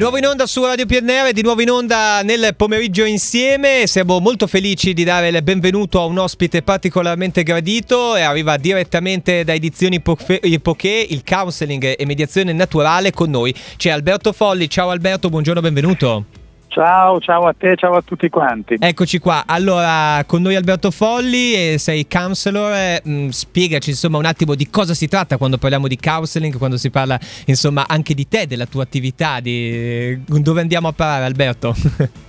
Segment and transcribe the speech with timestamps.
[0.00, 3.86] Di nuovo in onda su Radio PNR, di nuovo in onda nel pomeriggio insieme.
[3.86, 9.44] Siamo molto felici di dare il benvenuto a un ospite particolarmente gradito e arriva direttamente
[9.44, 13.54] da Edizioni Poché, il counseling e mediazione naturale con noi.
[13.76, 14.70] C'è Alberto Folli.
[14.70, 16.39] Ciao Alberto, buongiorno, benvenuto.
[16.70, 18.76] Ciao, ciao a te, ciao a tutti quanti.
[18.78, 19.42] Eccoci qua.
[19.44, 22.72] Allora, con noi Alberto Folli, sei counselor.
[22.72, 26.76] Eh, mh, spiegaci insomma un attimo di cosa si tratta quando parliamo di counseling, quando
[26.76, 31.74] si parla insomma anche di te, della tua attività, di dove andiamo a parare Alberto?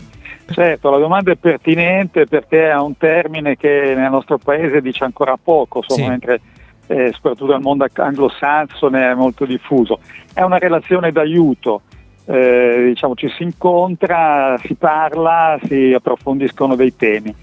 [0.52, 5.38] Certo, la domanda è pertinente perché è un termine che nel nostro paese dice ancora
[5.42, 6.10] poco, insomma, sì.
[6.10, 6.42] mentre
[6.88, 10.00] eh, soprattutto nel mondo anglosassone è molto diffuso.
[10.34, 11.84] È una relazione d'aiuto
[12.26, 17.34] eh, diciamo, ci si incontra, si parla, si approfondiscono dei temi.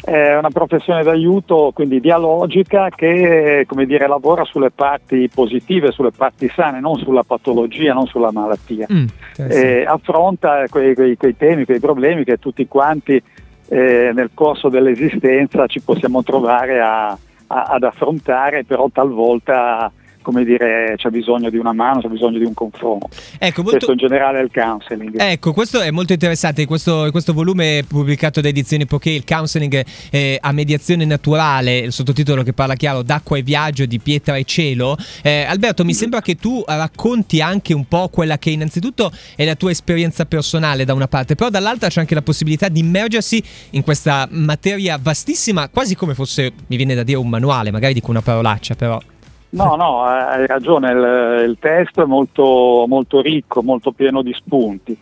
[0.00, 6.80] È una professione d'aiuto, quindi dialogica, che dire, lavora sulle parti positive, sulle parti sane,
[6.80, 8.86] non sulla patologia, non sulla malattia.
[8.90, 9.06] Mm,
[9.50, 13.20] eh, affronta quei, quei, quei, temi, quei problemi che tutti quanti
[13.68, 19.92] eh, nel corso dell'esistenza ci possiamo trovare a, a, ad affrontare, però talvolta
[20.28, 23.08] come dire, c'è bisogno di una mano, c'è bisogno di un confronto.
[23.38, 23.78] Ecco, molto...
[23.78, 25.18] Questo in generale è il counseling.
[25.18, 26.66] Ecco, questo è molto interessante.
[26.66, 32.42] Questo, questo volume pubblicato da Edizioni Poké, il counseling eh, a mediazione naturale, il sottotitolo
[32.42, 34.98] che parla chiaro, d'acqua e viaggio di pietra e cielo.
[35.22, 39.54] Eh, Alberto, mi sembra che tu racconti anche un po' quella che innanzitutto è la
[39.54, 43.82] tua esperienza personale da una parte, però dall'altra c'è anche la possibilità di immergersi in
[43.82, 48.20] questa materia vastissima, quasi come fosse, mi viene da dire, un manuale, magari dico una
[48.20, 49.00] parolaccia, però.
[49.50, 54.96] No, no, hai ragione, il, il testo è molto, molto, ricco, molto pieno di spunti.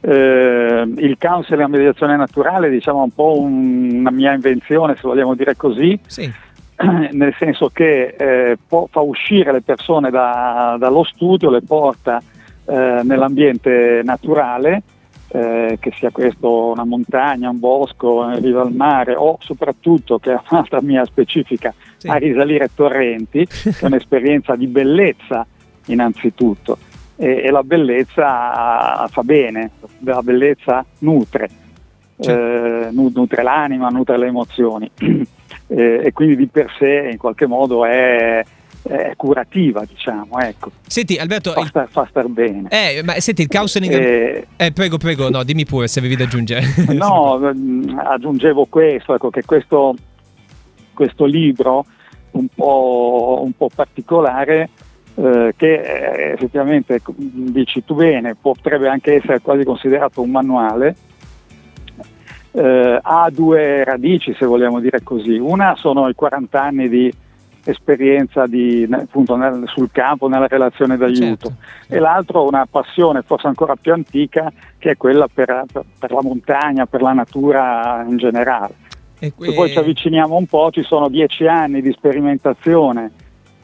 [0.00, 5.34] Eh, il counseling a mediazione naturale diciamo un po' un, una mia invenzione, se vogliamo
[5.34, 6.30] dire così, sì.
[7.12, 12.20] nel senso che eh, po- fa uscire le persone da, dallo studio, le porta
[12.66, 14.82] eh, nell'ambiente naturale
[15.34, 20.32] eh, che sia questo una montagna, un bosco, in riva al mare o soprattutto, che
[20.32, 22.06] è un'altra mia specifica, sì.
[22.06, 23.40] a risalire torrenti,
[23.80, 25.44] è un'esperienza di bellezza
[25.86, 26.78] innanzitutto
[27.16, 29.72] e, e la bellezza fa bene,
[30.04, 31.50] la bellezza nutre,
[32.16, 32.30] sì.
[32.30, 34.88] eh, nutre l'anima, nutre le emozioni
[35.66, 38.40] e, e quindi di per sé in qualche modo è
[38.84, 40.70] eh, curativa, diciamo, ecco.
[40.86, 42.68] Senti, Alberto, fa, star, fa star bene.
[42.70, 43.92] Eh, ma senti, il counseling...
[43.92, 46.66] Eh, eh, prego, prego, no, dimmi pure se avevi da aggiungere.
[46.92, 49.94] no, mm, aggiungevo questo, ecco, che questo,
[50.92, 51.86] questo libro
[52.32, 54.68] un po', un po particolare
[55.14, 60.96] eh, che eh, effettivamente dici tu bene, potrebbe anche essere quasi considerato un manuale,
[62.50, 65.38] eh, ha due radici se vogliamo dire così.
[65.38, 67.12] Una sono i 40 anni di
[67.64, 71.94] esperienza di, appunto, nel, sul campo, nella relazione d'aiuto, certo.
[71.94, 76.22] e l'altro una passione forse ancora più antica che è quella per, per, per la
[76.22, 78.74] montagna, per la natura in generale.
[79.18, 79.48] E que...
[79.48, 83.10] Se poi ci avviciniamo un po', ci sono dieci anni di sperimentazione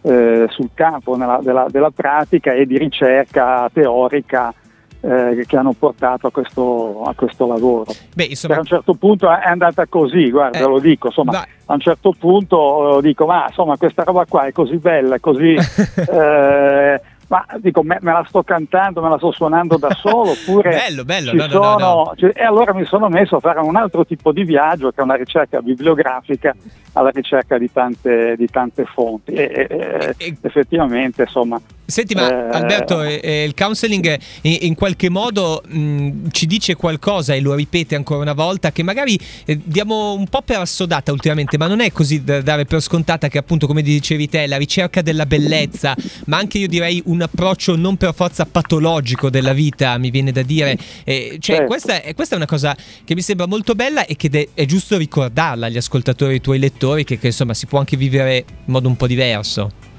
[0.03, 4.55] eh, sul campo nella, della, della pratica e di ricerca teorica
[5.01, 7.93] eh, che hanno portato a questo, a questo lavoro.
[8.15, 8.55] Beh, insomma...
[8.55, 11.47] Per un certo punto è andata così, guarda, eh, lo dico, insomma, va.
[11.67, 15.21] a un certo punto eh, dico, ma insomma questa roba qua è così bella, è
[15.21, 15.55] così...
[16.11, 17.01] eh,
[17.31, 21.05] ma dico, me, me, la sto cantando, me la sto suonando da solo, oppure bello,
[21.05, 24.05] bello, no, sono, no, no, cioè, e allora mi sono messo a fare un altro
[24.05, 26.53] tipo di viaggio che è una ricerca bibliografica
[26.95, 32.57] alla ricerca di tante, di tante fonti e, e, e, effettivamente insomma Senti, ma eh,
[32.57, 37.55] Alberto, eh, eh, il counseling in, in qualche modo mh, ci dice qualcosa e lo
[37.55, 41.81] ripete ancora una volta che magari eh, diamo un po' per assodata ultimamente, ma non
[41.81, 45.95] è così da dare per scontata che appunto come dicevi te, la ricerca della bellezza,
[46.27, 50.43] ma anche io direi un approccio non per forza patologico della vita, mi viene da
[50.43, 50.79] dire.
[51.05, 51.67] Eh, cioè, certo.
[51.67, 54.65] questa, è, questa, è, una cosa che mi sembra molto bella e che è, è
[54.65, 58.73] giusto ricordarla agli ascoltatori, ai tuoi lettori, che, che insomma si può anche vivere in
[58.73, 59.90] modo un po' diverso.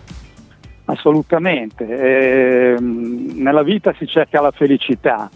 [0.91, 5.29] Assolutamente, eh, nella vita si cerca la felicità,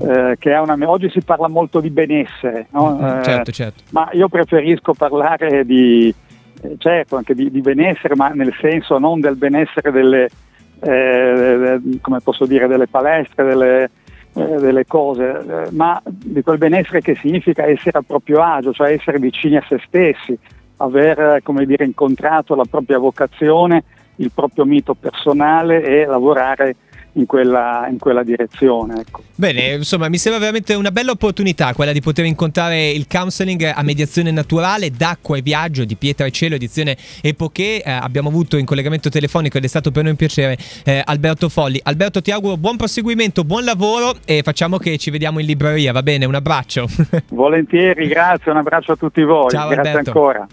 [0.00, 2.98] eh, che è una, oggi si parla molto di benessere, no?
[3.00, 3.82] Mm, certo, certo.
[3.90, 6.12] ma io preferisco parlare di,
[6.60, 10.28] eh, certo, anche di, di, benessere, ma nel senso non del benessere delle,
[10.80, 13.90] eh, come posso dire, delle palestre, delle,
[14.34, 19.20] eh, delle cose, ma di quel benessere che significa essere a proprio agio, cioè essere
[19.20, 20.36] vicini a se stessi,
[20.78, 23.84] aver come dire, incontrato la propria vocazione
[24.16, 26.76] il proprio mito personale e lavorare
[27.16, 29.00] in quella, in quella direzione.
[29.00, 29.22] Ecco.
[29.34, 33.82] Bene, insomma, mi sembra veramente una bella opportunità quella di poter incontrare il counseling a
[33.82, 37.82] mediazione naturale d'acqua e viaggio di Pietra e Cielo, edizione Epoche.
[37.82, 41.48] Eh, abbiamo avuto in collegamento telefonico ed è stato per noi un piacere eh, Alberto
[41.48, 41.80] Folli.
[41.82, 46.02] Alberto, ti auguro buon proseguimento, buon lavoro e facciamo che ci vediamo in libreria, va
[46.02, 46.24] bene?
[46.24, 46.86] Un abbraccio.
[47.30, 49.50] Volentieri, grazie, un abbraccio a tutti voi.
[49.50, 50.10] Ciao, grazie Alberto.
[50.10, 50.44] ancora.